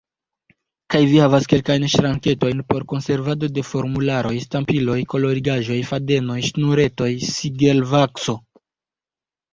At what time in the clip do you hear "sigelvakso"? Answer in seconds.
7.37-8.37